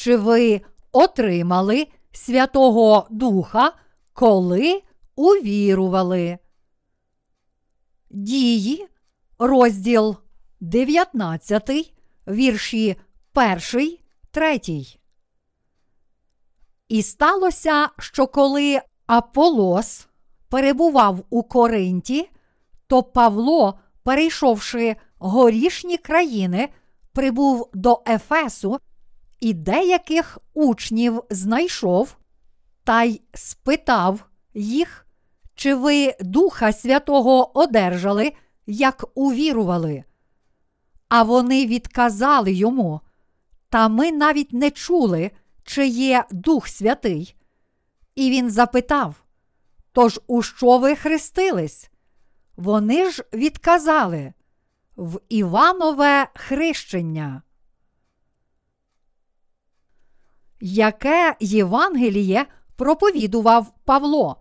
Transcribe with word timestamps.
чи 0.00 0.16
ви 0.16 0.60
отримали 0.92 1.86
Святого 2.12 3.06
Духа, 3.10 3.72
коли 4.12 4.82
увірували? 5.16 6.38
Дії, 8.10 8.88
розділ 9.38 10.16
19, 10.60 11.94
вірші 12.28 12.96
1, 13.34 13.98
3. 14.30 14.60
І 16.88 17.02
сталося, 17.02 17.88
що 17.98 18.26
коли 18.26 18.80
Аполос 19.06 20.08
перебував 20.48 21.24
у 21.30 21.42
Коринті, 21.42 22.30
то 22.86 23.02
Павло, 23.02 23.78
перейшовши 24.02 24.96
горішні 25.18 25.96
країни, 25.96 26.68
прибув 27.12 27.70
до 27.74 28.02
Ефесу 28.08 28.78
і 29.40 29.54
деяких 29.54 30.38
учнів 30.54 31.22
знайшов 31.30 32.16
та 32.84 33.02
й 33.02 33.20
спитав 33.34 34.24
їх, 34.54 35.06
чи 35.54 35.74
ви 35.74 36.14
Духа 36.20 36.72
Святого 36.72 37.58
одержали, 37.58 38.32
як 38.66 39.04
увірували. 39.14 40.04
А 41.08 41.22
вони 41.22 41.66
відказали 41.66 42.52
йому, 42.52 43.00
та 43.68 43.88
ми 43.88 44.12
навіть 44.12 44.52
не 44.52 44.70
чули, 44.70 45.30
чи 45.64 45.86
є 45.86 46.24
Дух 46.30 46.68
Святий. 46.68 47.36
І 48.14 48.30
він 48.30 48.50
запитав: 48.50 49.14
Тож 49.92 50.20
у 50.26 50.42
що 50.42 50.78
ви 50.78 50.96
хрестились? 50.96 51.90
Вони 52.56 53.10
ж 53.10 53.24
відказали 53.32 54.32
в 54.96 55.20
Іванове 55.28 56.28
хрещення. 56.34 57.42
Яке 60.60 61.36
Євангеліє 61.40 62.46
проповідував 62.76 63.72
Павло? 63.84 64.36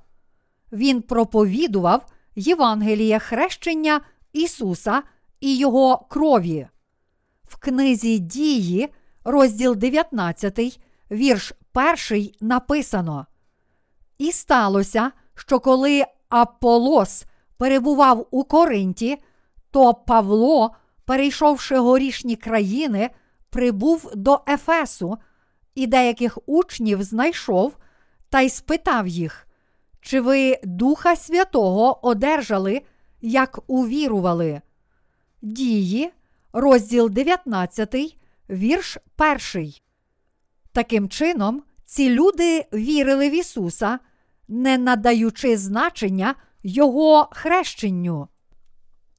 Він 0.72 1.02
проповідував 1.02 2.06
Євангеліє 2.36 3.20
хрещення 3.20 4.02
Ісуса 4.34 5.04
і 5.40 5.58
Його 5.58 5.98
крові. 6.10 6.68
В 7.44 7.58
книзі 7.58 8.20
Дії, 8.20 8.90
розділ 9.24 9.76
19, 9.76 10.80
вірш 11.12 11.54
1 12.12 12.32
написано. 12.42 13.26
І 14.18 14.32
сталося, 14.32 15.12
що 15.36 15.60
коли 15.60 16.06
Аполос 16.30 17.26
перебував 17.58 18.28
у 18.32 18.44
Коринті, 18.44 19.18
то 19.72 19.94
Павло, 19.94 20.76
перейшовши 21.06 21.78
горішні 21.78 22.36
країни, 22.36 23.10
прибув 23.50 24.12
до 24.16 24.42
Ефесу 24.48 25.18
і 25.80 25.88
деяких 25.88 26.38
учнів 26.46 27.04
знайшов 27.04 27.78
та 28.30 28.42
й 28.42 28.50
спитав 28.50 29.08
їх, 29.08 29.48
чи 30.02 30.22
ви 30.22 30.60
Духа 30.64 31.16
Святого 31.16 32.08
одержали, 32.08 32.82
як 33.22 33.60
увірували? 33.68 34.62
Дії, 35.42 36.12
розділ 36.54 37.10
19, 37.10 37.96
вірш 38.50 38.98
1. 39.54 39.74
Таким 40.72 41.10
чином, 41.10 41.64
ці 41.86 42.10
люди 42.10 42.66
вірили 42.74 43.30
в 43.30 43.36
Ісуса, 43.36 44.00
не 44.48 44.78
надаючи 44.78 45.58
значення 45.58 46.36
Його 46.64 47.30
хрещенню. 47.32 48.28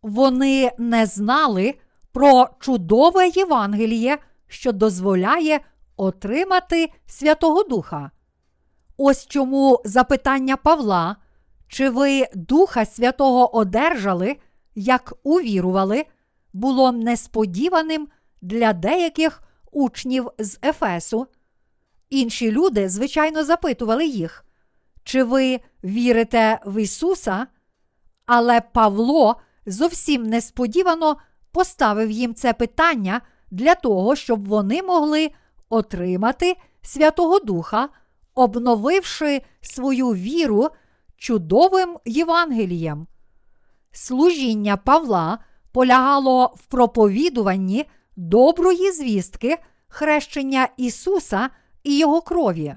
Вони 0.03 0.71
не 0.79 1.07
знали 1.07 1.75
про 2.13 2.49
чудове 2.61 3.29
Євангеліє, 3.29 4.19
що 4.49 4.73
дозволяє 4.73 5.61
отримати 6.01 6.93
Святого 7.07 7.63
Духа. 7.63 8.11
Ось 8.97 9.27
чому 9.27 9.83
запитання 9.85 10.57
Павла, 10.57 11.17
чи 11.69 11.91
ви 11.91 12.27
Духа 12.35 12.85
Святого 12.85 13.57
одержали, 13.57 14.37
як 14.75 15.13
увірували, 15.23 16.05
було 16.53 16.93
несподіваним 16.93 18.09
для 18.43 18.73
деяких 18.73 19.43
учнів 19.73 20.31
з 20.39 20.59
Ефесу. 20.63 21.27
Інші 22.11 22.53
люди, 22.53 22.89
звичайно, 22.89 23.45
запитували 23.45 24.07
їх, 24.07 24.45
чи 25.05 25.23
ви 25.23 25.61
вірите 25.85 26.59
в 26.67 26.83
Ісуса? 26.83 27.47
Але 28.27 28.61
Павло 28.61 29.37
зовсім 29.67 30.23
несподівано 30.23 31.17
поставив 31.53 32.11
їм 32.11 32.35
це 32.35 32.53
питання 32.53 33.21
для 33.51 33.75
того, 33.75 34.17
щоб 34.17 34.49
вони 34.49 34.83
могли 34.83 35.31
отримати 35.71 36.57
Святого 36.83 37.39
Духа, 37.39 37.89
обновивши 38.35 39.43
свою 39.61 40.09
віру 40.09 40.69
чудовим 41.17 41.99
Євангелієм. 42.05 43.07
Служіння 43.93 44.77
Павла 44.77 45.39
полягало 45.73 46.55
в 46.57 46.63
проповідуванні 46.63 47.85
доброї 48.17 48.93
звістки 48.93 49.59
хрещення 49.89 50.69
Ісуса 50.77 51.51
і 51.85 51.99
Його 51.99 52.23
крові. 52.23 52.75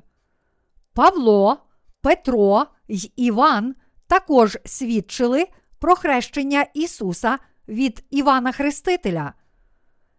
Павло, 0.93 1.57
Петро 2.01 2.65
й 2.87 3.11
Іван 3.15 3.75
також 4.07 4.57
свідчили 4.65 5.47
про 5.79 5.95
хрещення 5.95 6.65
Ісуса 6.73 7.39
від 7.67 8.03
Івана 8.09 8.51
Хрестителя. 8.51 9.33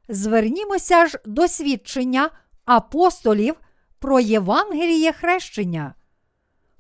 Звернімося 0.08 1.06
ж 1.06 1.18
до 1.26 1.48
свідчення 1.48 2.30
апостолів 2.64 3.54
про 3.98 4.20
Євангеліє 4.20 5.12
хрещення. 5.12 5.94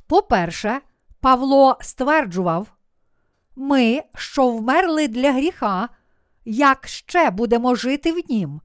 По-перше, 0.06 0.80
Павло 1.20 1.78
стверджував, 1.80 2.72
ми, 3.56 4.02
що 4.14 4.48
вмерли 4.48 5.08
для 5.08 5.32
гріха, 5.32 5.88
як 6.44 6.88
ще 6.88 7.30
будемо 7.30 7.74
жити 7.74 8.12
в 8.12 8.30
нім? 8.30 8.60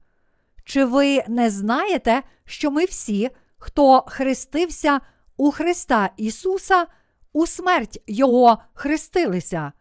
Чи 0.64 0.84
ви 0.84 1.22
не 1.28 1.50
знаєте, 1.50 2.22
що 2.44 2.70
ми 2.70 2.84
всі, 2.84 3.30
хто 3.58 4.04
хрестився 4.08 5.00
у 5.36 5.50
Христа 5.50 6.10
Ісуса, 6.16 6.86
у 7.32 7.46
смерть 7.46 8.02
Його 8.06 8.58
хрестилися? 8.74 9.72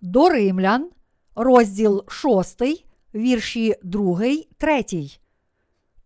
До 0.00 0.28
Римлян, 0.28 0.90
розділ 1.34 2.04
6, 2.08 2.62
вірші 3.14 3.74
2, 3.82 4.20
3. 4.58 5.19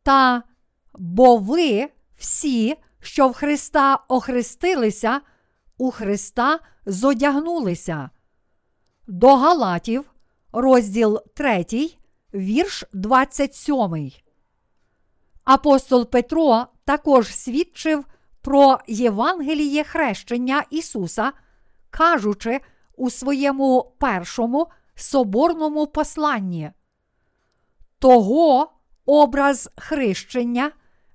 Та 0.04 0.42
бо 0.92 1.36
ви 1.36 1.88
всі, 2.18 2.76
що 3.00 3.28
в 3.28 3.32
Христа 3.32 3.98
охрестилися, 4.08 5.20
у 5.78 5.90
Христа 5.90 6.58
зодягнулися. 6.86 8.10
До 9.06 9.36
Галатів, 9.36 10.14
розділ 10.52 11.20
3, 11.34 11.66
вірш 12.34 12.84
27. 12.92 14.12
Апостол 15.44 16.10
Петро 16.10 16.66
також 16.84 17.36
свідчив 17.36 18.04
про 18.40 18.78
Євангеліє 18.86 19.84
хрещення 19.84 20.64
Ісуса, 20.70 21.32
кажучи 21.90 22.60
у 22.96 23.10
своєму 23.10 23.94
першому 23.98 24.66
соборному 24.94 25.86
посланні. 25.86 26.70
Того 27.98 28.73
образ 29.06 29.70
хрещення 29.76 30.70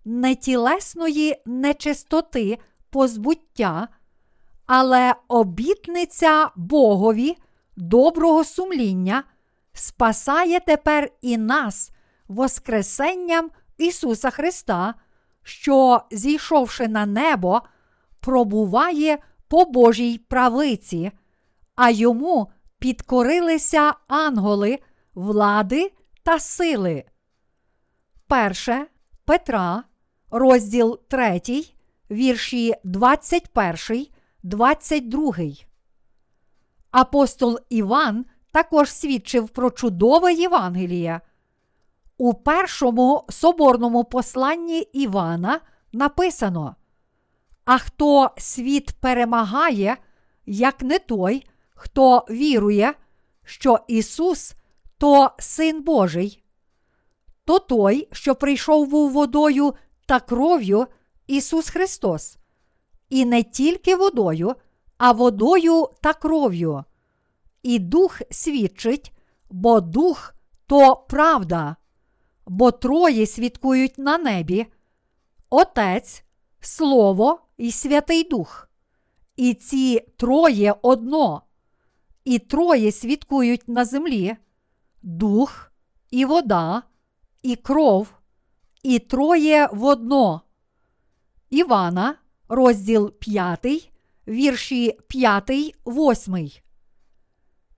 нетілесної 0.05 1.41
нечистоти 1.45 2.57
позбуття, 2.89 3.87
але 4.65 5.15
обітниця 5.27 6.49
Богові 6.55 7.37
доброго 7.75 8.43
сумління 8.43 9.23
спасає 9.73 10.59
тепер 10.59 11.09
і 11.21 11.37
нас 11.37 11.91
Воскресенням 12.27 13.51
Ісуса 13.77 14.29
Христа, 14.29 14.93
що, 15.43 16.01
зійшовши 16.11 16.87
на 16.87 17.05
небо, 17.05 17.61
пробуває 18.19 19.17
по 19.47 19.65
Божій 19.65 20.17
правиці, 20.17 21.11
а 21.75 21.89
йому 21.89 22.51
підкорилися 22.79 23.93
ангели, 24.07 24.79
влади 25.15 25.91
та 26.23 26.39
сили. 26.39 27.03
Перше 28.29 28.87
Петра, 29.25 29.83
розділ 30.31 30.99
3, 31.07 31.41
вірші 32.11 32.73
21, 32.83 34.07
22. 34.43 35.33
Апостол 36.91 37.59
Іван 37.69 38.25
також 38.51 38.91
свідчив 38.91 39.49
про 39.49 39.71
чудове 39.71 40.33
Євангеліє. 40.33 41.21
У 42.17 42.33
першому 42.33 43.25
соборному 43.29 44.03
посланні 44.03 44.79
Івана 44.79 45.61
написано: 45.93 46.75
А 47.65 47.77
хто 47.77 48.31
світ 48.37 48.91
перемагає, 48.91 49.97
як 50.45 50.81
не 50.81 50.99
той, 50.99 51.47
хто 51.75 52.25
вірує, 52.29 52.93
що 53.43 53.79
Ісус 53.87 54.53
то 54.97 55.31
Син 55.39 55.83
Божий, 55.83 56.43
то 57.49 57.59
той, 57.59 58.07
що 58.11 58.35
прийшов 58.35 58.87
був 58.87 59.11
водою 59.11 59.73
та 60.05 60.19
кров'ю 60.19 60.87
Ісус 61.27 61.69
Христос, 61.69 62.37
і 63.09 63.25
не 63.25 63.43
тільки 63.43 63.95
водою, 63.95 64.55
а 64.97 65.11
водою 65.11 65.89
та 66.01 66.13
кров'ю. 66.13 66.83
І 67.63 67.79
дух 67.79 68.21
свідчить, 68.31 69.13
бо 69.49 69.81
дух 69.81 70.33
то 70.67 70.95
правда, 70.95 71.75
бо 72.47 72.71
троє 72.71 73.25
свідкують 73.25 73.97
на 73.97 74.17
небі, 74.17 74.65
Отець, 75.49 76.23
Слово 76.59 77.39
і 77.57 77.71
Святий 77.71 78.23
Дух. 78.23 78.69
І 79.35 79.53
ці 79.53 79.99
троє 80.17 80.75
одно, 80.81 81.41
і 82.23 82.39
троє 82.39 82.91
свідкують 82.91 83.67
на 83.67 83.85
землі, 83.85 84.37
дух, 85.01 85.71
і 86.11 86.25
вода, 86.25 86.83
і 87.41 87.55
кров, 87.55 88.13
і 88.83 88.99
троє 88.99 89.69
в 89.71 89.83
одно. 89.83 90.41
Івана, 91.49 92.15
розділ 92.49 93.11
5, 93.11 93.91
вірші 94.27 94.97
5, 95.07 95.51
8. 95.85 96.49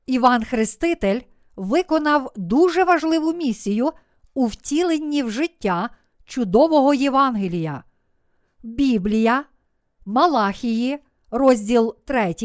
Іван 0.06 0.44
Хреститель 0.44 1.22
виконав 1.56 2.31
дуже 2.36 2.84
важливу 2.84 3.34
місію 3.34 3.92
у 4.34 4.46
втіленні 4.46 5.24
в 5.24 5.31
життя 5.31 5.90
чудового 6.25 6.94
Євангелія. 6.94 7.84
Біблія, 8.63 9.46
Малахії, 10.06 11.00
розділ 11.31 11.96
3, 12.06 12.36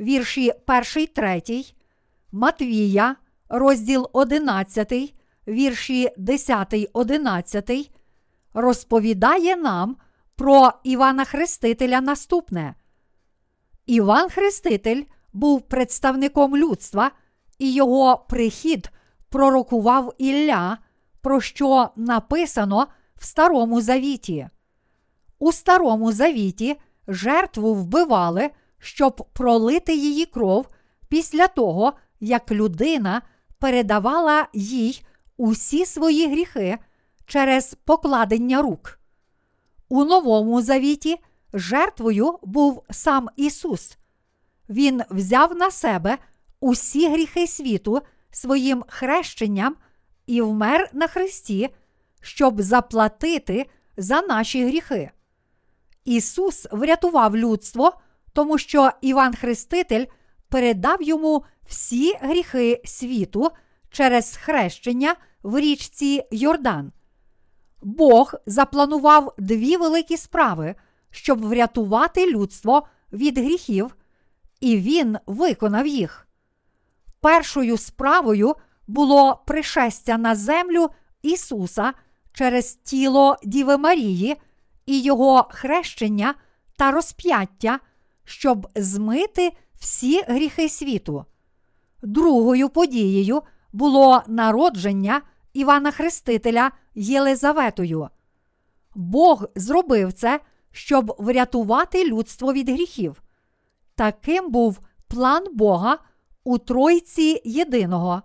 вірші 0.00 0.52
1, 0.96 1.06
3, 1.06 1.64
Матвія, 2.32 3.16
розділ 3.48 4.10
11, 4.12 5.14
вірші 5.48 6.10
10, 6.16 6.74
11, 6.92 7.90
розповідає 8.54 9.56
нам 9.56 9.96
про 10.36 10.72
Івана 10.84 11.24
Хрестителя 11.24 12.00
наступне. 12.00 12.74
Іван 13.86 14.30
Хреститель 14.30 15.02
був 15.32 15.62
представником 15.62 16.56
людства, 16.56 17.10
і 17.58 17.72
його 17.72 18.26
прихід 18.28 18.90
пророкував 19.28 20.14
Ілля, 20.18 20.78
про 21.20 21.40
що 21.40 21.88
написано 21.96 22.86
в 23.16 23.24
Старому 23.24 23.80
Завіті. 23.80 24.48
У 25.38 25.52
Старому 25.52 26.12
Завіті 26.12 26.76
жертву 27.08 27.74
вбивали, 27.74 28.50
щоб 28.78 29.26
пролити 29.32 29.94
її 29.94 30.24
кров 30.24 30.68
після 31.08 31.46
того, 31.46 31.92
як 32.20 32.50
людина 32.50 33.22
передавала 33.58 34.48
їй 34.52 35.04
усі 35.40 35.86
свої 35.86 36.26
гріхи 36.26 36.78
через 37.26 37.76
покладення 37.84 38.62
рук. 38.62 38.98
У 39.88 40.04
Новому 40.04 40.62
Завіті 40.62 41.16
жертвою 41.54 42.38
був 42.42 42.82
сам 42.90 43.28
Ісус. 43.36 43.98
Він 44.68 45.02
взяв 45.10 45.56
на 45.56 45.70
себе 45.70 46.18
усі 46.60 47.08
гріхи 47.08 47.46
світу 47.46 48.02
своїм 48.30 48.84
хрещенням 48.88 49.76
і 50.26 50.42
вмер 50.42 50.90
на 50.92 51.06
Христі, 51.06 51.68
щоб 52.20 52.62
заплатити 52.62 53.66
за 53.96 54.22
наші 54.22 54.64
гріхи. 54.64 55.10
Ісус 56.04 56.66
врятував 56.72 57.36
людство, 57.36 58.00
тому 58.32 58.58
що 58.58 58.90
Іван 59.00 59.34
Хреститель 59.34 60.06
передав 60.48 61.02
йому 61.02 61.44
всі 61.68 62.14
гріхи 62.20 62.82
світу 62.84 63.50
через 63.90 64.36
хрещення 64.36 65.14
в 65.42 65.60
річці 65.60 66.22
Йордан. 66.30 66.92
Бог 67.82 68.34
запланував 68.46 69.34
дві 69.38 69.76
великі 69.76 70.16
справи, 70.16 70.74
щоб 71.10 71.40
врятувати 71.40 72.30
людство 72.30 72.86
від 73.12 73.38
гріхів, 73.38 73.96
і 74.60 74.76
Він 74.76 75.18
виконав 75.26 75.86
їх. 75.86 76.26
Першою 77.20 77.76
справою 77.76 78.54
було 78.86 79.42
пришестя 79.46 80.18
на 80.18 80.34
землю 80.34 80.90
Ісуса 81.22 81.92
через 82.32 82.74
тіло 82.74 83.36
Діви 83.44 83.76
Марії 83.76 84.36
і 84.86 85.00
Його 85.00 85.48
хрещення 85.50 86.34
та 86.76 86.90
розп'яття, 86.90 87.80
щоб 88.24 88.68
змити 88.74 89.52
всі 89.78 90.22
гріхи 90.22 90.68
світу. 90.68 91.24
Другою 92.02 92.68
подією 92.68 93.42
було 93.72 94.22
народження 94.26 95.22
Івана 95.52 95.90
Хрестителя 95.90 96.70
Єлизаветою. 96.94 98.08
Бог 98.94 99.44
зробив 99.54 100.12
це, 100.12 100.40
щоб 100.72 101.16
врятувати 101.18 102.04
людство 102.04 102.52
від 102.52 102.68
гріхів. 102.68 103.22
Таким 103.94 104.50
був 104.50 104.80
план 105.08 105.44
Бога 105.52 105.98
у 106.44 106.58
Тройці 106.58 107.40
Єдиного. 107.44 108.22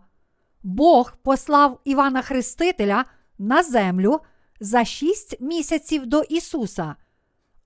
Бог 0.63 1.13
послав 1.23 1.79
Івана 1.85 2.21
Хрестителя 2.21 3.05
на 3.37 3.63
землю 3.63 4.19
за 4.59 4.85
шість 4.85 5.41
місяців 5.41 6.05
до 6.05 6.21
Ісуса, 6.21 6.95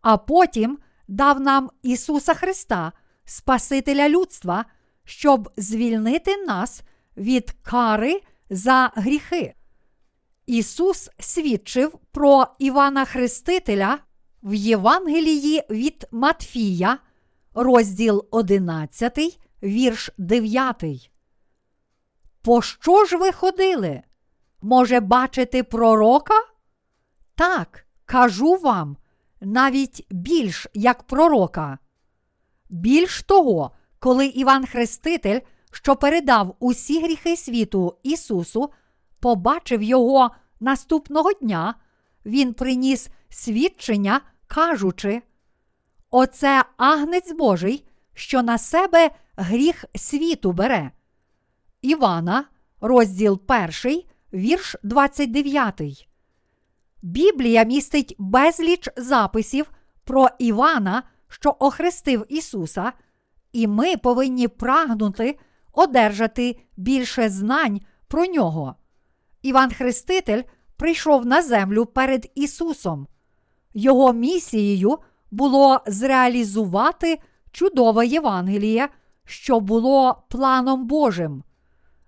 а 0.01 0.17
потім 0.17 0.77
дав 1.07 1.39
нам 1.39 1.69
Ісуса 1.81 2.33
Христа, 2.33 2.91
Спасителя 3.25 4.09
людства, 4.09 4.65
щоб 5.03 5.49
звільнити 5.57 6.37
нас 6.37 6.81
від 7.19 7.51
кари 7.51 8.21
за 8.49 8.91
гріхи. 8.95 9.53
Ісус 10.45 11.09
свідчив 11.19 11.99
про 12.11 12.47
Івана 12.59 13.05
Хрестителя 13.05 13.99
в 14.43 14.53
Євангелії 14.53 15.63
від 15.69 16.07
Матфія, 16.11 16.97
розділ 17.53 18.27
11, 18.31 19.39
вірш 19.63 20.09
9. 20.17 21.11
Пощо 22.41 23.05
ж 23.05 23.17
ви 23.17 23.31
ходили? 23.31 24.01
Може, 24.61 24.99
бачити 24.99 25.63
пророка? 25.63 26.33
Так, 27.35 27.85
кажу 28.05 28.55
вам, 28.55 28.97
навіть 29.41 30.07
більш 30.11 30.67
як 30.73 31.03
пророка. 31.03 31.77
Більш 32.69 33.23
того, 33.23 33.71
коли 33.99 34.25
Іван 34.25 34.65
Хреститель, 34.65 35.39
що 35.71 35.95
передав 35.95 36.55
усі 36.59 37.03
гріхи 37.03 37.37
світу 37.37 37.97
Ісусу, 38.03 38.69
побачив 39.19 39.83
його 39.83 40.31
наступного 40.59 41.33
дня, 41.33 41.75
він 42.25 42.53
приніс 42.53 43.09
свідчення, 43.29 44.21
кажучи: 44.47 45.21
Оце 46.11 46.63
агнець 46.77 47.31
Божий, 47.31 47.85
що 48.13 48.43
на 48.43 48.57
себе 48.57 49.09
гріх 49.35 49.85
світу 49.95 50.51
бере. 50.51 50.91
Івана, 51.81 52.45
розділ 52.81 53.41
1, 53.83 54.01
вірш 54.33 54.75
29. 54.83 56.07
Біблія 57.01 57.63
містить 57.63 58.15
безліч 58.19 58.89
записів 58.97 59.71
про 60.03 60.27
Івана, 60.39 61.03
що 61.27 61.55
охрестив 61.59 62.25
Ісуса, 62.29 62.93
і 63.51 63.67
ми 63.67 63.97
повинні 63.97 64.47
прагнути 64.47 65.39
одержати 65.73 66.59
більше 66.77 67.29
знань 67.29 67.81
про 68.07 68.25
нього. 68.25 68.75
Іван 69.41 69.71
Хреститель 69.71 70.43
прийшов 70.77 71.25
на 71.25 71.41
землю 71.41 71.85
перед 71.85 72.31
Ісусом. 72.35 73.07
Його 73.73 74.13
місією 74.13 74.97
було 75.31 75.81
зреалізувати 75.87 77.19
чудове 77.51 78.07
Євангеліє, 78.07 78.89
що 79.25 79.59
було 79.59 80.23
планом 80.29 80.87
Божим. 80.87 81.43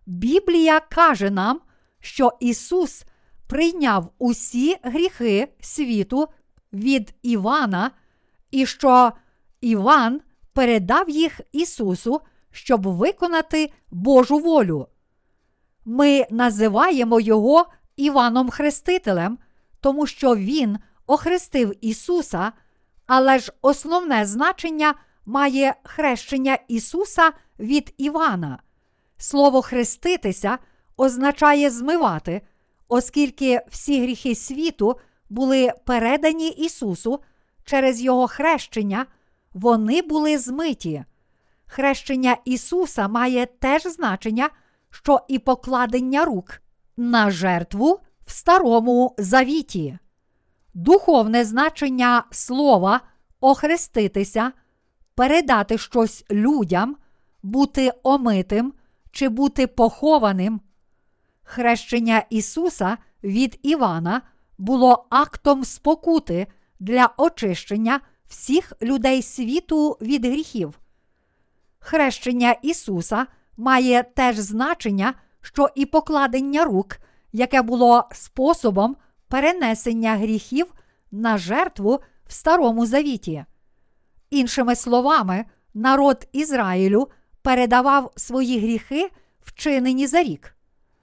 Біблія 0.05 0.79
каже 0.79 1.29
нам, 1.29 1.59
що 1.99 2.31
Ісус 2.39 3.05
прийняв 3.47 4.11
усі 4.17 4.77
гріхи 4.83 5.47
світу 5.61 6.27
від 6.73 7.13
Івана, 7.21 7.91
і 8.51 8.65
що 8.65 9.11
Іван 9.61 10.21
передав 10.53 11.09
їх 11.09 11.41
Ісусу, 11.51 12.21
щоб 12.51 12.87
виконати 12.87 13.71
Божу 13.91 14.39
волю. 14.39 14.87
Ми 15.85 16.25
називаємо 16.29 17.19
Його 17.19 17.65
Іваном 17.95 18.49
Хрестителем, 18.49 19.37
тому 19.81 20.07
що 20.07 20.35
Він 20.35 20.77
охрестив 21.07 21.73
Ісуса, 21.81 22.51
але 23.07 23.39
ж 23.39 23.53
основне 23.61 24.25
значення 24.25 24.93
має 25.25 25.75
хрещення 25.83 26.57
Ісуса 26.67 27.31
від 27.59 27.93
Івана. 27.97 28.59
Слово 29.17 29.61
хреститися 29.61 30.57
означає 30.97 31.69
змивати, 31.69 32.41
оскільки 32.87 33.61
всі 33.69 34.01
гріхи 34.01 34.35
світу 34.35 34.95
були 35.29 35.73
передані 35.85 36.49
Ісусу 36.49 37.19
через 37.65 38.01
Його 38.01 38.27
хрещення, 38.27 39.05
вони 39.53 40.01
були 40.01 40.37
змиті. 40.37 41.03
Хрещення 41.73 42.37
Ісуса 42.45 43.07
має 43.07 43.45
теж 43.45 43.83
значення, 43.83 44.49
що 44.89 45.19
і 45.27 45.39
покладення 45.39 46.25
рук 46.25 46.61
на 46.97 47.31
жертву 47.31 47.99
в 48.25 48.31
Старому 48.31 49.15
Завіті. 49.17 49.97
духовне 50.73 51.45
значення 51.45 52.23
слова 52.31 53.01
охреститися, 53.39 54.51
передати 55.15 55.77
щось 55.77 56.25
людям, 56.31 56.95
бути 57.43 57.91
омитим 58.03 58.73
чи 59.11 59.29
бути 59.29 59.67
похованим. 59.67 60.61
Хрещення 61.43 62.23
Ісуса 62.29 62.97
від 63.23 63.59
Івана 63.61 64.21
було 64.57 65.05
актом 65.09 65.63
спокути 65.63 66.47
для 66.79 67.09
очищення 67.17 67.99
всіх 68.27 68.73
людей 68.81 69.21
світу 69.21 69.97
від 70.01 70.25
гріхів. 70.25 70.80
Хрещення 71.83 72.51
Ісуса 72.61 73.27
має 73.57 74.03
теж 74.03 74.37
значення, 74.37 75.13
що 75.41 75.69
і 75.75 75.85
покладення 75.85 76.63
рук, 76.63 76.97
яке 77.31 77.61
було 77.61 78.09
способом 78.11 78.95
перенесення 79.27 80.15
гріхів 80.15 80.73
на 81.11 81.37
жертву 81.37 81.99
в 82.27 82.31
Старому 82.33 82.85
Завіті. 82.85 83.45
Іншими 84.29 84.75
словами, 84.75 85.45
народ 85.73 86.27
Ізраїлю 86.31 87.07
передавав 87.41 88.11
свої 88.15 88.59
гріхи, 88.59 89.09
вчинені 89.41 90.07
за 90.07 90.23
рік. 90.23 90.55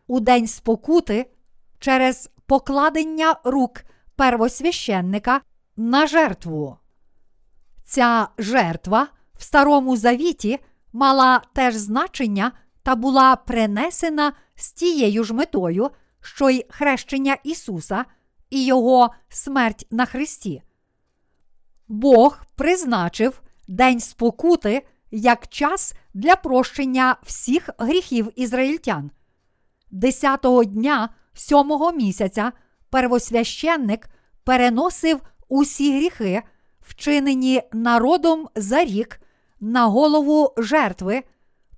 У 0.06 0.20
день 0.20 0.46
спокути 0.46 1.30
через 1.78 2.30
покладення 2.46 3.36
рук 3.44 3.84
первосвященника 4.16 5.40
на 5.76 6.06
жертву. 6.06 6.76
Ця 7.84 8.28
жертва 8.38 9.08
в 9.38 9.42
Старому 9.42 9.96
Завіті 9.96 10.58
мала 10.92 11.42
теж 11.52 11.74
значення 11.74 12.52
та 12.82 12.94
була 12.94 13.36
принесена 13.36 14.32
з 14.54 14.72
тією 14.72 15.24
ж 15.24 15.34
метою, 15.34 15.90
що 16.20 16.50
й 16.50 16.66
хрещення 16.68 17.36
Ісуса 17.44 18.04
і 18.50 18.64
Його 18.64 19.14
смерть 19.28 19.86
на 19.90 20.06
Христі. 20.06 20.62
Бог 21.88 22.38
призначив 22.56 23.40
День 23.68 24.00
спокути 24.00 24.86
як 25.10 25.48
час 25.48 25.94
для 26.14 26.36
прощення 26.36 27.16
всіх 27.22 27.70
гріхів 27.78 28.32
ізраїльтян. 28.36 29.10
Десятого 29.90 30.64
дня 30.64 31.08
сьомого 31.34 31.92
місяця 31.92 32.52
первосвященник 32.90 34.08
переносив 34.44 35.20
усі 35.48 35.96
гріхи, 35.96 36.42
вчинені 36.80 37.62
народом 37.72 38.48
за 38.54 38.84
рік, 38.84 39.20
на 39.60 39.86
голову 39.86 40.52
жертви, 40.56 41.22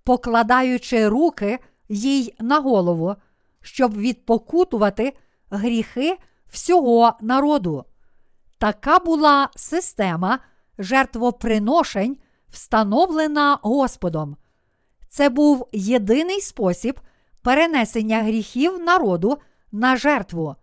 покладаючи 0.05 1.09
руки 1.09 1.59
їй 1.89 2.35
на 2.41 2.61
голову, 2.61 3.15
щоб 3.63 3.97
відпокутувати 3.97 5.17
гріхи 5.51 6.19
всього 6.49 7.13
народу. 7.21 7.85
Така 8.59 8.99
була 8.99 9.49
система 9.57 10.39
жертвоприношень, 10.79 12.17
встановлена 12.49 13.59
Господом. 13.63 14.37
Це 15.09 15.29
був 15.29 15.69
єдиний 15.73 16.41
спосіб 16.41 17.01
перенесення 17.43 18.23
гріхів 18.23 18.79
народу 18.79 19.39
на 19.73 19.97
жертву. 19.97 20.57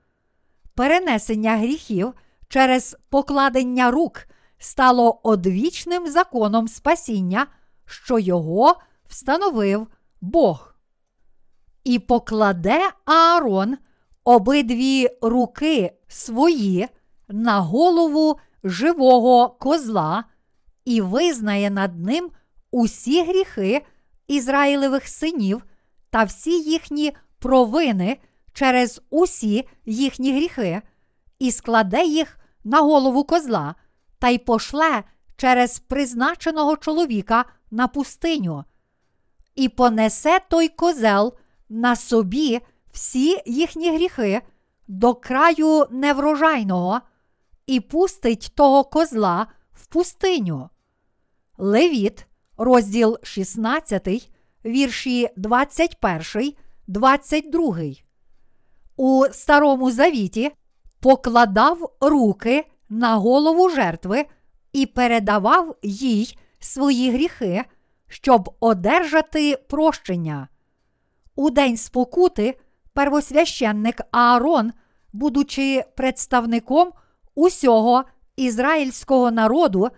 Перенесення 0.75 1.57
гріхів 1.57 2.13
через 2.47 2.97
покладення 3.09 3.91
рук 3.91 4.27
стало 4.57 5.19
одвічним 5.23 6.07
законом 6.07 6.67
спасіння, 6.67 7.47
що 7.85 8.19
його 8.19 8.75
встановив 9.09 9.87
Бог. 10.21 10.75
І 11.83 11.99
покладе 11.99 12.79
Аарон 13.05 13.77
обидві 14.23 15.09
руки 15.21 15.93
свої 16.07 16.87
на 17.27 17.59
голову 17.59 18.39
живого 18.63 19.49
козла 19.49 20.23
і 20.85 21.01
визнає 21.01 21.69
над 21.69 21.99
ним 21.99 22.31
усі 22.71 23.23
гріхи 23.23 23.85
Ізраїлевих 24.27 25.07
синів 25.07 25.63
та 26.09 26.23
всі 26.23 26.61
їхні 26.61 27.13
провини 27.39 28.17
через 28.53 29.01
усі 29.09 29.67
їхні 29.85 30.33
гріхи, 30.33 30.81
і 31.39 31.51
складе 31.51 32.05
їх 32.05 32.39
на 32.63 32.81
голову 32.81 33.23
козла 33.23 33.75
та 34.19 34.29
й 34.29 34.37
пошле 34.37 35.03
через 35.37 35.79
призначеного 35.79 36.77
чоловіка 36.77 37.45
на 37.71 37.87
пустиню, 37.87 38.63
і 39.55 39.69
понесе 39.69 40.39
той 40.49 40.67
козел 40.67 41.33
на 41.69 41.95
собі 41.95 42.61
всі 42.91 43.41
їхні 43.45 43.91
гріхи 43.91 44.41
до 44.87 45.15
краю 45.15 45.87
неврожайного 45.91 47.01
і 47.65 47.79
пустить 47.79 48.51
того 48.55 48.83
козла 48.83 49.47
в 49.73 49.85
пустиню. 49.85 50.69
Левіт, 51.57 52.25
розділ 52.57 53.17
16, 53.23 54.31
вірші 54.65 55.29
21, 55.37 56.53
22. 56.87 57.77
У 58.95 59.25
Старому 59.31 59.91
Завіті 59.91 60.51
покладав 60.99 61.95
руки 62.01 62.65
на 62.89 63.15
голову 63.15 63.69
жертви 63.69 64.25
і 64.73 64.85
передавав 64.85 65.75
їй 65.81 66.37
свої 66.59 67.11
гріхи, 67.11 67.65
щоб 68.07 68.55
одержати 68.59 69.57
прощення. 69.69 70.47
У 71.35 71.49
день 71.49 71.77
спокути 71.77 72.59
первосвященник 72.93 74.01
Аарон, 74.11 74.71
будучи 75.13 75.83
представником 75.95 76.91
усього 77.35 78.03
ізраїльського 78.35 79.31
народу, 79.31 79.89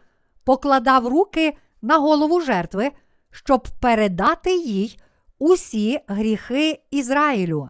покладав 0.43 1.08
руки 1.08 1.58
на 1.81 1.98
голову 1.98 2.41
жертви, 2.41 2.91
щоб 3.31 3.67
передати 3.79 4.58
їй 4.58 5.00
усі 5.39 6.00
гріхи 6.08 6.84
Ізраїлю. 6.91 7.69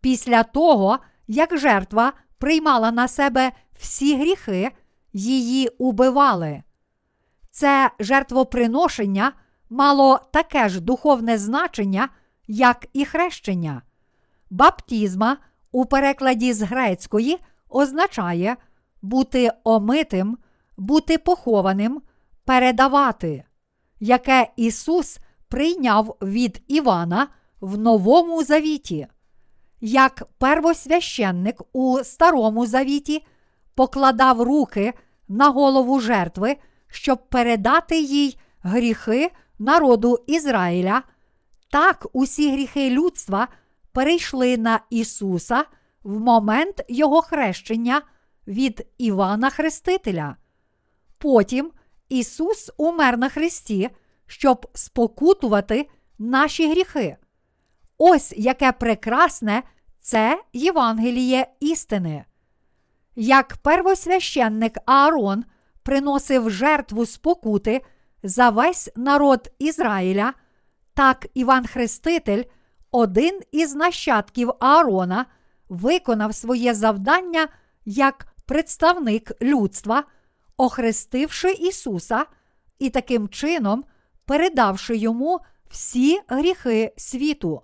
Після 0.00 0.42
того, 0.42 0.98
як 1.28 1.58
жертва 1.58 2.12
приймала 2.38 2.90
на 2.90 3.08
себе 3.08 3.52
всі 3.80 4.16
гріхи, 4.16 4.70
її 5.12 5.68
убивали. 5.68 6.62
Це 7.50 7.90
жертвоприношення 7.98 9.32
мало 9.70 10.20
таке 10.32 10.68
ж 10.68 10.80
духовне 10.80 11.38
значення, 11.38 12.08
як 12.46 12.86
і 12.92 13.04
хрещення. 13.04 13.82
Баптізма 14.50 15.36
у 15.72 15.84
перекладі 15.86 16.52
з 16.52 16.62
грецької 16.62 17.38
означає 17.68 18.56
бути 19.02 19.52
омитим, 19.64 20.38
бути 20.76 21.18
похованим, 21.18 22.02
передавати, 22.44 23.44
яке 24.00 24.50
Ісус 24.56 25.18
прийняв 25.48 26.16
від 26.22 26.62
Івана 26.68 27.28
в 27.60 27.78
Новому 27.78 28.44
Завіті. 28.44 29.06
Як 29.80 30.22
первосвященник 30.38 31.62
у 31.72 31.98
Старому 32.04 32.66
Завіті 32.66 33.24
покладав 33.80 34.42
руки 34.42 34.94
на 35.28 35.48
голову 35.48 36.00
жертви, 36.00 36.56
щоб 36.88 37.28
передати 37.28 38.00
їй 38.00 38.38
гріхи 38.62 39.30
народу 39.58 40.24
Ізраїля, 40.26 41.02
так 41.70 42.06
усі 42.12 42.52
гріхи 42.52 42.90
людства 42.90 43.48
перейшли 43.92 44.56
на 44.56 44.80
Ісуса 44.90 45.64
в 46.02 46.20
момент 46.20 46.84
Його 46.88 47.22
хрещення 47.22 48.02
від 48.46 48.86
Івана 48.98 49.50
Хрестителя. 49.50 50.36
Потім 51.18 51.70
Ісус 52.08 52.70
умер 52.76 53.18
на 53.18 53.28
Христі, 53.28 53.90
щоб 54.26 54.66
спокутувати 54.74 55.88
наші 56.18 56.70
гріхи. 56.70 57.16
Ось 57.98 58.34
яке 58.36 58.72
прекрасне 58.72 59.62
це 60.00 60.42
Євангеліє 60.52 61.46
істини. 61.60 62.24
Як 63.16 63.56
первосвященник 63.56 64.78
Аарон 64.86 65.44
приносив 65.82 66.50
жертву 66.50 67.06
спокути 67.06 67.80
за 68.22 68.50
весь 68.50 68.90
народ 68.96 69.52
Ізраїля, 69.58 70.34
так 70.94 71.26
Іван 71.34 71.66
Хреститель, 71.66 72.44
один 72.90 73.40
із 73.52 73.74
нащадків 73.74 74.50
Аарона, 74.60 75.26
виконав 75.68 76.34
своє 76.34 76.74
завдання 76.74 77.48
як 77.84 78.26
представник 78.46 79.32
людства, 79.42 80.04
охрестивши 80.56 81.50
Ісуса 81.50 82.26
і 82.78 82.90
таким 82.90 83.28
чином 83.28 83.84
передавши 84.24 84.96
йому 84.96 85.40
всі 85.70 86.20
гріхи 86.28 86.92
світу. 86.96 87.62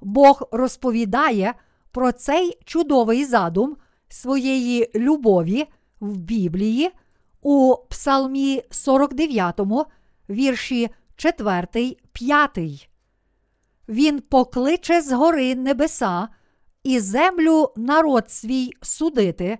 Бог 0.00 0.48
розповідає 0.52 1.54
про 1.90 2.12
цей 2.12 2.58
чудовий 2.64 3.24
задум 3.24 3.76
своєї 4.08 4.90
любові 4.94 5.66
в 6.00 6.16
Біблії 6.16 6.90
у 7.42 7.76
Псалмі 7.90 8.62
49, 8.70 9.60
вірші 10.30 10.88
4, 11.16 11.96
5. 12.12 12.90
Він 13.88 14.20
покличе 14.20 15.02
з 15.02 15.12
гори 15.12 15.54
небеса 15.54 16.28
і 16.82 17.00
землю 17.00 17.72
народ 17.76 18.30
свій 18.30 18.72
судити, 18.82 19.58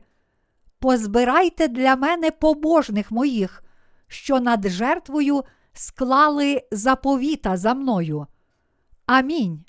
позбирайте 0.78 1.69
для 1.69 1.97
мене 1.97 2.31
побожних 2.31 3.11
моїх, 3.11 3.64
що 4.07 4.40
над 4.40 4.69
жертвою 4.69 5.45
склали 5.73 6.62
заповіта 6.71 7.57
за 7.57 7.75
мною. 7.75 8.26
Амінь. 9.07 9.64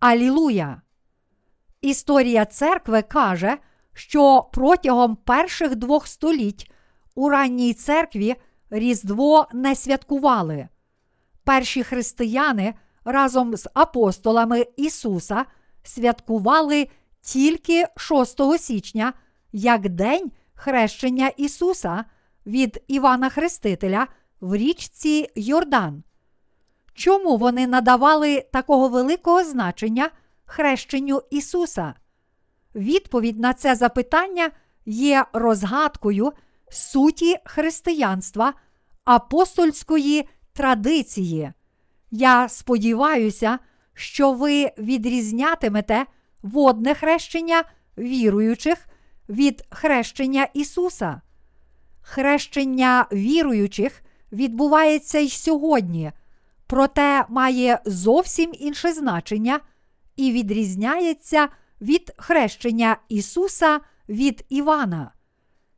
Алілуя! 0.00 0.80
Історія 1.80 2.44
церкви 2.44 3.02
каже, 3.02 3.58
що 3.94 4.48
протягом 4.52 5.16
перших 5.16 5.76
двох 5.76 6.06
століть 6.06 6.70
у 7.14 7.28
ранній 7.28 7.74
церкві 7.74 8.36
Різдво 8.70 9.46
не 9.52 9.74
святкували. 9.74 10.68
Перші 11.44 11.82
християни 11.82 12.74
разом 13.04 13.56
з 13.56 13.68
апостолами 13.74 14.66
Ісуса 14.76 15.44
святкували 15.82 16.88
тільки 17.20 17.86
6 17.96 18.58
січня 18.58 19.12
як 19.52 19.88
День 19.88 20.32
хрещення 20.54 21.28
Ісуса 21.28 22.04
від 22.46 22.82
Івана 22.88 23.28
Хрестителя 23.28 24.06
в 24.40 24.56
річці 24.56 25.28
Йордан. 25.34 26.02
Чому 26.94 27.36
вони 27.36 27.66
надавали 27.66 28.40
такого 28.52 28.88
великого 28.88 29.44
значення 29.44 30.10
хрещенню 30.44 31.22
Ісуса? 31.30 31.94
Відповідь 32.74 33.40
на 33.40 33.52
це 33.52 33.74
запитання 33.74 34.50
є 34.86 35.24
розгадкою 35.32 36.32
суті 36.68 37.36
християнства, 37.44 38.54
апостольської 39.04 40.28
традиції. 40.52 41.52
Я 42.10 42.48
сподіваюся, 42.48 43.58
що 43.94 44.32
ви 44.32 44.70
відрізнятимете 44.78 46.06
водне 46.42 46.94
хрещення 46.94 47.64
віруючих 47.98 48.86
від 49.28 49.64
хрещення 49.70 50.48
Ісуса. 50.54 51.20
Хрещення 52.00 53.06
віруючих 53.12 54.02
відбувається 54.32 55.18
й 55.18 55.28
сьогодні, 55.28 56.12
проте 56.66 57.24
має 57.28 57.80
зовсім 57.84 58.52
інше 58.54 58.92
значення 58.92 59.60
і 60.16 60.32
відрізняється 60.32 61.48
від 61.80 62.12
хрещення 62.16 62.96
Ісуса 63.08 63.80
від 64.08 64.44
Івана. 64.48 65.12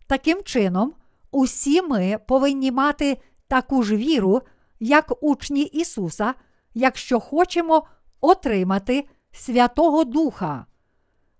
Таким 0.06 0.42
чином, 0.42 0.94
усі 1.30 1.82
ми 1.82 2.18
повинні 2.28 2.72
мати 2.72 3.18
таку 3.48 3.82
ж 3.82 3.96
віру, 3.96 4.42
як 4.80 5.12
учні 5.20 5.62
Ісуса, 5.62 6.34
якщо 6.74 7.20
хочемо 7.20 7.86
отримати 8.20 9.08
Святого 9.32 10.04
Духа. 10.04 10.66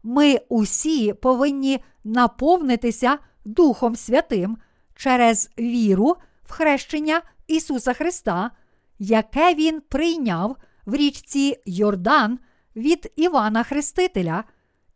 Ми 0.02 0.40
усі 0.48 1.12
повинні 1.12 1.84
наповнитися 2.04 3.18
Духом 3.44 3.96
Святим 3.96 4.58
через 4.94 5.50
віру 5.58 6.16
в 6.42 6.52
хрещення 6.52 7.22
Ісуса 7.46 7.92
Христа, 7.92 8.50
яке 8.98 9.54
Він 9.54 9.80
прийняв 9.80 10.56
в 10.86 10.94
річці 10.94 11.56
Йордан 11.66 12.38
від 12.76 13.12
Івана 13.16 13.62
Хрестителя 13.62 14.44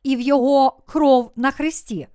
і 0.02 0.16
в 0.16 0.20
Його 0.20 0.82
кров 0.87 1.32
на 1.37 1.50
Христі. 1.50 2.08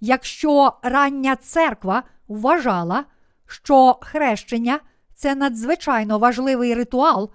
Якщо 0.00 0.72
рання 0.82 1.36
церква 1.36 2.02
вважала, 2.28 3.04
що 3.46 3.98
хрещення 4.00 4.80
це 5.14 5.34
надзвичайно 5.34 6.18
важливий 6.18 6.74
ритуал, 6.74 7.30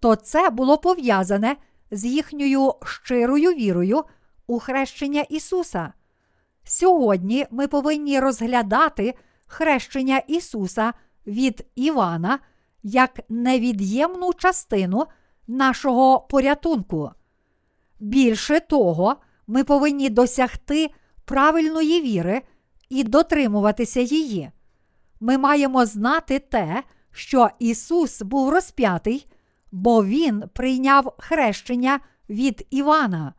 то 0.00 0.16
це 0.16 0.50
було 0.50 0.78
пов'язане 0.78 1.56
з 1.90 2.04
їхньою 2.04 2.74
щирою 2.84 3.50
вірою 3.50 4.04
у 4.46 4.58
хрещення 4.58 5.20
Ісуса. 5.20 5.92
Сьогодні 6.64 7.46
ми 7.50 7.68
повинні 7.68 8.20
розглядати 8.20 9.14
хрещення 9.46 10.18
Ісуса 10.18 10.92
від 11.26 11.66
Івана 11.74 12.38
як 12.82 13.20
невід'ємну 13.28 14.32
частину 14.32 15.06
нашого 15.46 16.20
порятунку. 16.20 17.10
Більше 18.00 18.60
того, 18.60 19.16
ми 19.46 19.64
повинні 19.64 20.10
досягти 20.10 20.90
правильної 21.24 22.00
віри 22.00 22.42
і 22.88 23.04
дотримуватися 23.04 24.00
її. 24.00 24.50
Ми 25.20 25.38
маємо 25.38 25.86
знати 25.86 26.38
те, 26.38 26.82
що 27.12 27.50
Ісус 27.58 28.22
був 28.22 28.50
розп'ятий, 28.50 29.26
бо 29.72 30.04
Він 30.04 30.44
прийняв 30.52 31.14
хрещення 31.18 32.00
від 32.28 32.66
Івана. 32.70 33.34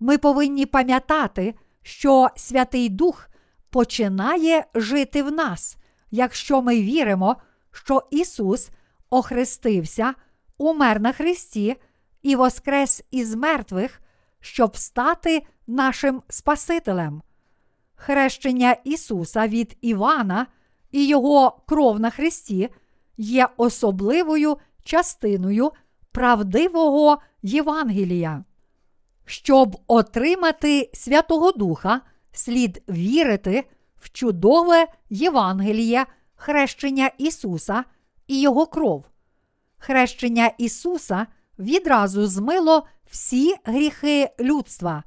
Ми 0.00 0.18
повинні 0.18 0.66
пам'ятати, 0.66 1.54
що 1.82 2.28
Святий 2.36 2.88
Дух 2.88 3.28
починає 3.70 4.64
жити 4.74 5.22
в 5.22 5.32
нас, 5.32 5.76
якщо 6.10 6.62
ми 6.62 6.80
віримо, 6.80 7.36
що 7.72 8.02
Ісус 8.10 8.70
охрестився, 9.10 10.14
умер 10.60 11.00
на 11.00 11.12
Христі 11.12 11.76
і 12.22 12.36
воскрес 12.36 13.04
із 13.10 13.34
мертвих, 13.34 14.00
щоб 14.40 14.76
стати 14.76 15.42
нашим 15.66 16.22
Спасителем. 16.28 17.22
Хрещення 17.94 18.76
Ісуса 18.84 19.48
від 19.48 19.76
Івана 19.80 20.46
і 20.90 21.06
Його 21.06 21.62
кров 21.66 22.00
на 22.00 22.10
Христі 22.10 22.68
є 23.16 23.48
особливою 23.56 24.56
частиною 24.84 25.70
правдивого 26.12 27.18
Євангелія. 27.42 28.44
Щоб 29.24 29.76
отримати 29.86 30.90
Святого 30.94 31.52
Духа, 31.52 32.00
слід 32.32 32.82
вірити 32.88 33.64
в 33.96 34.10
чудове 34.10 34.86
Євангеліє 35.10 36.06
хрещення 36.34 37.10
Ісуса 37.18 37.84
і 38.26 38.40
Його 38.40 38.66
кров. 38.66 39.10
Хрещення 39.82 40.50
Ісуса 40.58 41.26
відразу 41.58 42.26
змило 42.26 42.86
всі 43.10 43.54
гріхи 43.64 44.30
людства. 44.40 45.02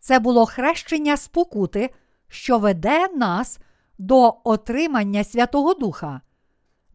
Це 0.00 0.18
було 0.18 0.46
хрещення 0.46 1.16
спокути, 1.16 1.90
що 2.28 2.58
веде 2.58 3.08
нас 3.16 3.58
до 3.98 4.34
отримання 4.44 5.24
Святого 5.24 5.74
Духа. 5.74 6.20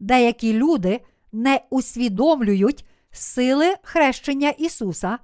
Деякі 0.00 0.52
люди 0.52 1.00
не 1.32 1.60
усвідомлюють 1.70 2.86
сили 3.10 3.74
хрещення 3.82 4.48
Ісуса, 4.48 5.18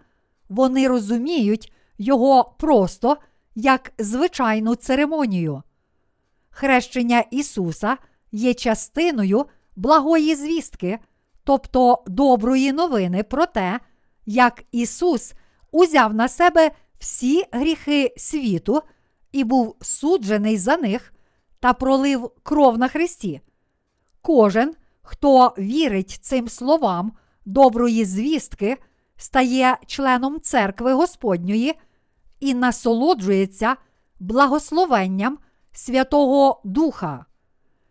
вони 0.49 0.89
розуміють 0.89 1.73
Його 1.99 2.55
просто 2.59 3.17
як 3.55 3.93
звичайну 3.99 4.75
церемонію. 4.75 5.63
Хрещення 6.51 7.25
Ісуса 7.31 7.97
є 8.33 8.55
частиною 8.55 9.47
благої 9.77 10.35
звістки, 10.35 10.99
тобто 11.45 12.03
доброї 12.07 12.73
новини 12.73 13.23
про 13.23 13.47
те, 13.47 13.81
як 14.27 14.65
Ісус 14.73 15.35
узяв 15.71 16.15
на 16.15 16.29
себе 16.29 16.71
всі 16.99 17.45
гріхи 17.53 18.15
світу 18.17 18.83
і 19.33 19.45
був 19.45 19.77
суджений 19.81 20.59
за 20.59 20.77
них 20.77 21.13
та 21.61 21.73
пролив 21.73 22.31
кров 22.43 22.79
на 22.79 22.89
Христі. 22.89 23.41
Кожен, 24.23 24.75
хто 25.03 25.55
вірить 25.59 26.19
цим 26.23 26.49
словам 26.49 27.13
доброї 27.45 28.05
звістки, 28.05 28.79
стає 29.17 29.77
членом 29.87 30.41
церкви 30.41 30.93
Господньої 30.93 31.75
і 32.41 32.55
насолоджується 32.55 33.77
благословенням 34.21 35.39
Святого 35.73 36.61
Духа. 36.65 37.27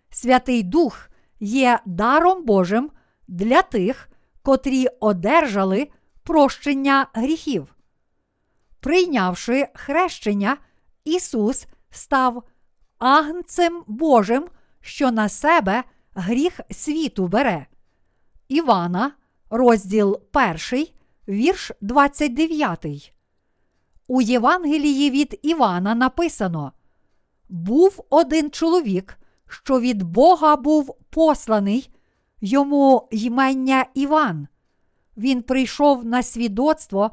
Святий 0.10 0.64
Дух 0.64 1.10
є 1.40 1.80
даром 1.86 2.46
Божим 2.46 2.92
для 3.30 3.62
тих, 3.62 4.10
котрі 4.42 4.88
одержали 5.00 5.88
прощення 6.24 7.08
гріхів. 7.13 7.76
Прийнявши 8.80 9.68
хрещення, 9.74 10.58
Ісус 11.04 11.68
став 11.89 12.44
агнцем 12.98 13.84
Божим, 13.88 14.48
що 14.82 15.12
на 15.12 15.30
себе 15.30 15.84
гріх 16.13 16.60
світу 16.72 17.28
бере. 17.28 17.65
Івана, 18.48 19.12
розділ 19.50 20.22
1, 20.72 20.88
вірш 21.28 21.72
29. 21.82 23.13
У 24.08 24.22
Євангелії 24.22 25.10
від 25.10 25.39
Івана 25.42 25.96
написано: 25.96 26.72
Був 27.50 28.06
один 28.10 28.52
чоловік, 28.52 29.18
що 29.48 29.80
від 29.80 30.04
Бога 30.04 30.56
був 30.56 30.96
посланий, 31.10 31.89
йому 32.41 33.08
ймення 33.12 33.86
Іван. 33.93 34.47
Він 35.17 35.41
прийшов 35.41 36.06
на 36.06 36.23
свідоцтво, 36.23 37.12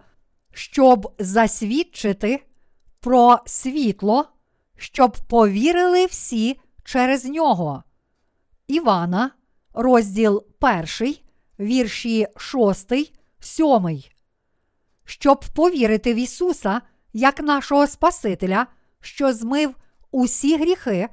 щоб 0.52 1.14
засвідчити 1.18 2.42
про 3.00 3.38
світло, 3.46 4.28
щоб 4.76 5.16
повірили 5.28 6.06
всі 6.06 6.60
через 6.84 7.24
нього. 7.24 7.82
Івана, 8.68 9.30
розділ 9.74 10.44
1, 11.00 11.14
вірші 11.60 12.26
6, 12.36 12.92
7. 13.40 14.02
Щоб 15.04 15.44
повірити 15.54 16.14
в 16.14 16.16
Ісуса 16.16 16.80
як 17.12 17.40
нашого 17.40 17.86
Спасителя, 17.86 18.66
що 19.00 19.32
змив 19.32 19.74
усі 20.10 20.56
гріхи, 20.56 21.08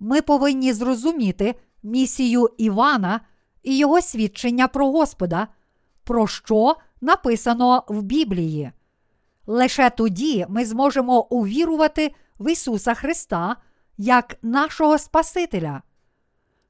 ми 0.00 0.22
повинні 0.22 0.72
зрозуміти 0.72 1.54
місію 1.82 2.48
Івана 2.58 3.20
і 3.62 3.78
його 3.78 4.02
свідчення 4.02 4.68
про 4.68 4.90
Господа, 4.90 5.48
про 6.04 6.26
що 6.26 6.76
написано 7.00 7.84
в 7.88 8.02
Біблії. 8.02 8.72
Лише 9.46 9.90
тоді 9.90 10.46
ми 10.48 10.64
зможемо 10.64 11.26
увірувати 11.30 12.14
в 12.38 12.52
Ісуса 12.52 12.94
Христа 12.94 13.56
як 13.98 14.36
нашого 14.42 14.98
Спасителя. 14.98 15.82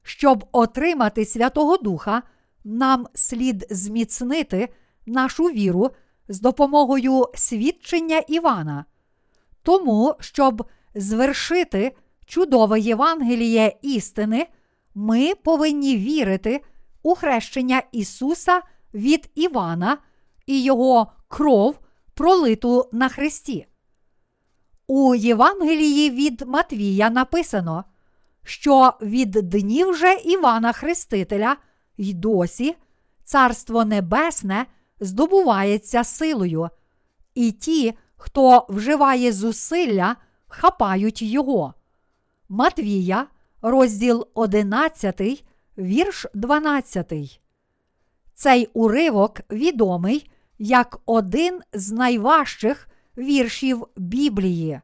Щоб 0.03 0.45
отримати 0.51 1.25
Святого 1.25 1.77
Духа, 1.77 2.23
нам 2.63 3.07
слід 3.13 3.67
зміцнити 3.69 4.69
нашу 5.05 5.43
віру 5.43 5.91
з 6.27 6.41
допомогою 6.41 7.25
свідчення 7.35 8.17
Івана. 8.17 8.85
Тому, 9.63 10.15
щоб 10.19 10.67
звершити 10.95 11.95
чудове 12.25 12.79
Євангеліє 12.79 13.77
істини, 13.81 14.47
ми 14.95 15.35
повинні 15.35 15.97
вірити 15.97 16.61
у 17.03 17.15
хрещення 17.15 17.81
Ісуса 17.91 18.61
від 18.93 19.29
Івана 19.35 19.97
і 20.45 20.63
Його 20.63 21.11
кров, 21.27 21.79
пролиту 22.13 22.89
на 22.91 23.09
Христі. 23.09 23.67
У 24.87 25.15
Євангелії 25.15 26.09
від 26.09 26.41
Матвія 26.47 27.09
написано, 27.09 27.83
що 28.43 28.93
від 29.01 29.31
днів 29.31 29.95
же 29.95 30.13
Івана 30.13 30.73
Хрестителя 30.73 31.57
й 31.97 32.13
досі 32.13 32.75
Царство 33.23 33.85
Небесне 33.85 34.65
здобувається 34.99 36.03
силою, 36.03 36.69
і 37.35 37.51
ті, 37.51 37.93
хто 38.15 38.65
вживає 38.69 39.31
зусилля, 39.31 40.15
хапають 40.47 41.21
його. 41.21 41.73
Матвія, 42.49 43.27
розділ 43.61 44.27
11, 44.33 45.43
вірш 45.79 46.25
12. 46.33 47.41
Цей 48.33 48.69
уривок 48.73 49.41
відомий 49.51 50.31
як 50.57 50.99
один 51.05 51.59
з 51.73 51.91
найважчих 51.91 52.87
віршів 53.17 53.87
Біблії. 53.95 54.81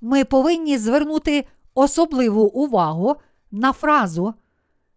Ми 0.00 0.24
повинні 0.24 0.78
звернути 0.78 1.46
особливу 1.74 2.42
увагу 2.44 3.16
на 3.50 3.72
фразу 3.72 4.34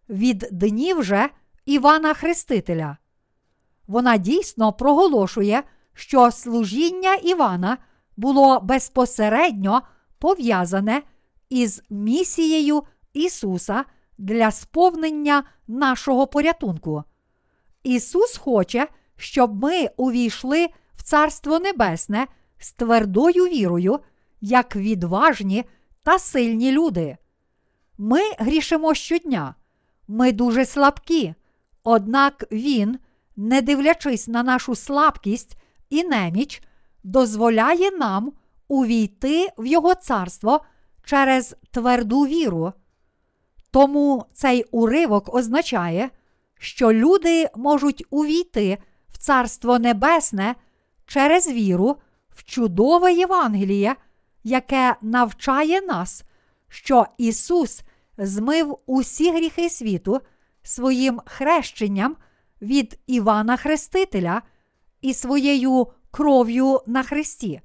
від 0.08 0.48
днів 0.50 1.02
же 1.02 1.28
Івана 1.66 2.14
Хрестителя. 2.14 2.96
Вона 3.86 4.16
дійсно 4.16 4.72
проголошує, 4.72 5.62
що 5.94 6.30
служіння 6.30 7.14
Івана 7.14 7.78
було 8.16 8.60
безпосередньо 8.60 9.82
пов'язане 10.18 11.02
із 11.48 11.82
місією 11.90 12.82
Ісуса 13.12 13.84
для 14.18 14.50
сповнення 14.50 15.42
нашого 15.68 16.26
порятунку. 16.26 17.04
Ісус 17.82 18.36
хоче, 18.36 18.88
щоб 19.16 19.62
ми 19.62 19.90
увійшли 19.96 20.68
в 20.96 21.02
Царство 21.02 21.58
Небесне 21.58 22.26
з 22.58 22.72
твердою 22.72 23.44
вірою, 23.44 24.00
як 24.40 24.76
відважні 24.76 25.64
та 26.02 26.18
сильні 26.18 26.72
люди. 26.72 27.16
Ми 27.98 28.20
грішимо 28.38 28.94
щодня, 28.94 29.54
ми 30.08 30.32
дуже 30.32 30.64
слабкі, 30.64 31.34
однак 31.84 32.44
Він, 32.52 32.98
не 33.36 33.62
дивлячись 33.62 34.28
на 34.28 34.42
нашу 34.42 34.74
слабкість 34.74 35.56
і 35.90 36.04
неміч, 36.04 36.62
дозволяє 37.04 37.90
нам 37.90 38.32
увійти 38.68 39.48
в 39.58 39.66
Його 39.66 39.94
царство 39.94 40.60
через 41.04 41.56
тверду 41.70 42.20
віру. 42.20 42.72
Тому 43.70 44.24
цей 44.32 44.64
уривок 44.70 45.34
означає, 45.34 46.10
що 46.58 46.92
люди 46.92 47.48
можуть 47.56 48.04
увійти 48.10 48.78
в 49.08 49.18
Царство 49.18 49.78
Небесне 49.78 50.54
через 51.06 51.48
віру 51.48 51.96
в 52.34 52.44
чудове 52.44 53.12
Євангеліє, 53.12 53.96
яке 54.44 54.96
навчає 55.02 55.80
нас, 55.80 56.24
що 56.68 57.06
Ісус 57.18 57.82
змив 58.18 58.78
усі 58.86 59.32
гріхи 59.32 59.70
світу 59.70 60.20
своїм 60.62 61.20
хрещенням 61.26 62.16
від 62.62 62.98
Івана 63.06 63.56
Хрестителя 63.56 64.42
і 65.00 65.14
своєю 65.14 65.86
кров'ю 66.10 66.80
на 66.86 67.02
Христі. 67.02 67.60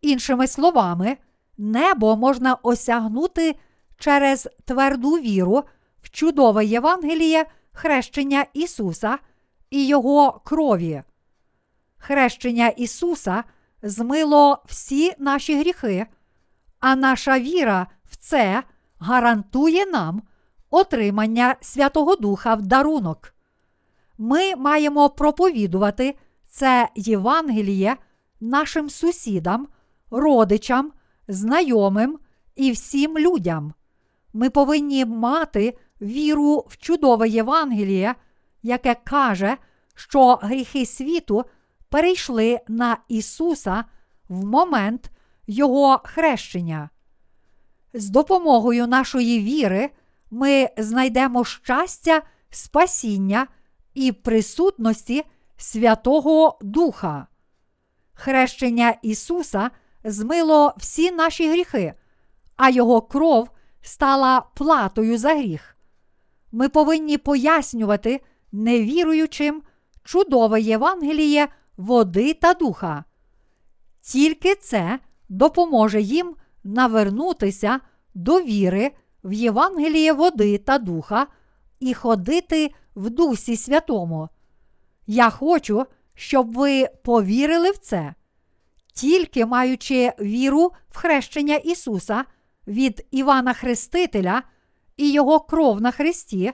Іншими 0.00 0.46
словами, 0.46 1.16
небо 1.58 2.16
можна 2.16 2.54
осягнути 2.54 3.56
через 3.98 4.48
тверду 4.64 5.10
віру 5.10 5.64
в 6.02 6.10
чудове 6.10 6.64
Євангеліє 6.64 7.46
хрещення 7.72 8.46
Ісуса 8.52 9.18
і 9.70 9.86
Його 9.86 10.40
крові. 10.44 11.02
Хрещення 11.98 12.68
Ісуса 12.68 13.44
змило 13.82 14.62
всі 14.66 15.12
наші 15.18 15.58
гріхи, 15.58 16.06
а 16.80 16.96
наша 16.96 17.38
віра 17.38 17.86
в 18.04 18.16
це 18.16 18.62
гарантує 18.98 19.86
нам 19.86 20.22
отримання 20.70 21.56
Святого 21.60 22.16
Духа 22.16 22.54
в 22.54 22.62
дарунок. 22.62 23.34
Ми 24.18 24.56
маємо 24.56 25.10
проповідувати 25.10 26.14
це 26.48 26.88
Євангеліє 26.94 27.96
нашим 28.40 28.90
сусідам, 28.90 29.68
родичам, 30.10 30.92
знайомим 31.28 32.18
і 32.56 32.70
всім 32.72 33.18
людям. 33.18 33.74
Ми 34.36 34.50
повинні 34.50 35.04
мати 35.04 35.78
віру 36.00 36.64
в 36.68 36.76
чудове 36.76 37.28
Євангеліє, 37.28 38.14
яке 38.62 38.96
каже, 39.04 39.56
що 39.94 40.34
гріхи 40.34 40.86
світу 40.86 41.44
перейшли 41.88 42.60
на 42.68 42.96
Ісуса 43.08 43.84
в 44.28 44.44
момент 44.44 45.10
Його 45.46 46.00
хрещення. 46.04 46.90
З 47.94 48.10
допомогою 48.10 48.86
нашої 48.86 49.40
віри 49.40 49.90
ми 50.30 50.68
знайдемо 50.78 51.44
щастя, 51.44 52.22
спасіння 52.50 53.46
і 53.94 54.12
присутності 54.12 55.24
Святого 55.56 56.58
Духа. 56.62 57.26
Хрещення 58.14 58.94
Ісуса 59.02 59.70
змило 60.04 60.74
всі 60.76 61.10
наші 61.10 61.50
гріхи, 61.50 61.94
а 62.56 62.70
Його 62.70 63.02
кров 63.02 63.48
стала 63.86 64.40
платою 64.54 65.18
за 65.18 65.34
гріх. 65.34 65.76
Ми 66.52 66.68
повинні 66.68 67.18
пояснювати 67.18 68.20
невіруючим 68.52 69.62
чудове 70.04 70.60
Євангеліє 70.60 71.48
води 71.76 72.34
та 72.34 72.54
духа. 72.54 73.04
Тільки 74.00 74.54
це 74.54 74.98
допоможе 75.28 76.00
їм 76.00 76.34
навернутися 76.64 77.80
до 78.14 78.40
віри 78.40 78.90
в 79.24 79.32
Євангеліє 79.32 80.12
води 80.12 80.58
та 80.58 80.78
духа 80.78 81.26
і 81.80 81.94
ходити 81.94 82.74
в 82.94 83.10
Дусі 83.10 83.56
Святому. 83.56 84.28
Я 85.06 85.30
хочу, 85.30 85.86
щоб 86.14 86.54
ви 86.54 86.88
повірили 87.04 87.70
в 87.70 87.78
це. 87.78 88.14
Тільки 88.92 89.46
маючи 89.46 90.12
віру 90.20 90.72
в 90.88 90.96
хрещення 90.96 91.56
Ісуса 91.56 92.24
від 92.66 93.06
Івана 93.10 93.52
Хрестителя 93.52 94.42
і 94.96 95.12
Його 95.12 95.40
кров 95.40 95.80
на 95.80 95.90
Христі, 95.90 96.52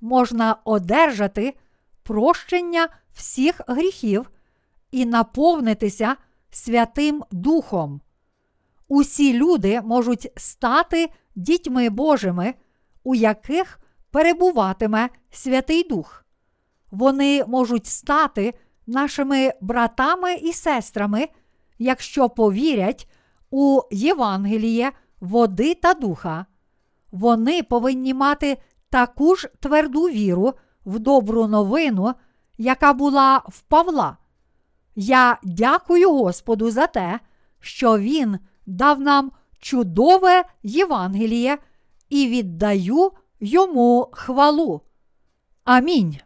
можна 0.00 0.56
одержати 0.64 1.54
прощення 2.02 2.88
всіх 3.12 3.60
гріхів 3.66 4.30
і 4.90 5.06
наповнитися 5.06 6.16
Святим 6.50 7.24
Духом. 7.30 8.00
Усі 8.88 9.32
люди 9.32 9.80
можуть 9.80 10.32
стати 10.36 11.08
дітьми 11.34 11.90
Божими, 11.90 12.54
у 13.04 13.14
яких 13.14 13.80
перебуватиме 14.10 15.08
Святий 15.30 15.88
Дух. 15.88 16.24
Вони 16.90 17.44
можуть 17.44 17.86
стати 17.86 18.54
нашими 18.86 19.52
братами 19.60 20.34
і 20.34 20.52
сестрами, 20.52 21.28
якщо 21.78 22.28
повірять 22.28 23.10
у 23.50 23.80
Євангеліє, 23.90 24.92
води 25.20 25.74
та 25.74 25.94
духа. 25.94 26.46
Вони 27.12 27.62
повинні 27.62 28.14
мати 28.14 28.58
таку 28.90 29.36
ж 29.36 29.48
тверду 29.60 30.02
віру 30.02 30.54
в 30.84 30.98
добру 30.98 31.46
новину, 31.46 32.14
яка 32.58 32.92
була 32.92 33.42
в 33.48 33.60
Павла. 33.60 34.16
Я 34.96 35.38
дякую 35.42 36.12
Господу 36.12 36.70
за 36.70 36.86
те, 36.86 37.20
що 37.60 37.98
Він 37.98 38.38
дав 38.66 39.00
нам 39.00 39.32
чудове 39.58 40.44
Євангеліє 40.62 41.58
і 42.08 42.28
віддаю 42.28 43.12
йому 43.40 44.08
хвалу. 44.12 44.80
Амінь. 45.64 46.18